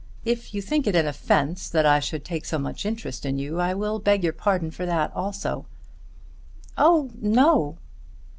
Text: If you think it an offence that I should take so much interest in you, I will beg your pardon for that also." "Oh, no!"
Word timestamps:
If 0.25 0.55
you 0.55 0.63
think 0.63 0.87
it 0.87 0.95
an 0.95 1.05
offence 1.05 1.69
that 1.69 1.85
I 1.85 1.99
should 1.99 2.25
take 2.25 2.43
so 2.45 2.57
much 2.57 2.87
interest 2.87 3.23
in 3.23 3.37
you, 3.37 3.59
I 3.59 3.75
will 3.75 3.99
beg 3.99 4.23
your 4.23 4.33
pardon 4.33 4.71
for 4.71 4.83
that 4.87 5.13
also." 5.15 5.67
"Oh, 6.75 7.11
no!" 7.21 7.77